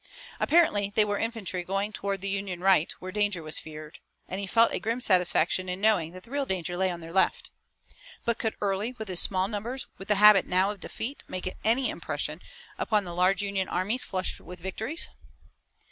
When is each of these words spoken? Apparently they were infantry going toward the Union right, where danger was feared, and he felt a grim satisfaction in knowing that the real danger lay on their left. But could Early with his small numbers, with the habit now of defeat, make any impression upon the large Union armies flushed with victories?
Apparently 0.39 0.91
they 0.95 1.05
were 1.05 1.19
infantry 1.19 1.63
going 1.63 1.93
toward 1.93 2.21
the 2.21 2.27
Union 2.27 2.59
right, 2.61 2.91
where 2.93 3.11
danger 3.11 3.43
was 3.43 3.59
feared, 3.59 3.99
and 4.27 4.39
he 4.41 4.47
felt 4.47 4.71
a 4.71 4.79
grim 4.79 4.99
satisfaction 4.99 5.69
in 5.69 5.79
knowing 5.79 6.11
that 6.11 6.23
the 6.23 6.31
real 6.31 6.47
danger 6.47 6.75
lay 6.75 6.89
on 6.89 7.01
their 7.01 7.13
left. 7.13 7.51
But 8.25 8.39
could 8.39 8.55
Early 8.61 8.93
with 8.93 9.09
his 9.09 9.19
small 9.21 9.47
numbers, 9.47 9.85
with 9.99 10.07
the 10.07 10.15
habit 10.15 10.47
now 10.47 10.71
of 10.71 10.79
defeat, 10.79 11.21
make 11.27 11.53
any 11.63 11.91
impression 11.91 12.41
upon 12.79 13.03
the 13.03 13.13
large 13.13 13.43
Union 13.43 13.69
armies 13.69 14.03
flushed 14.03 14.41
with 14.41 14.57
victories? 14.57 15.07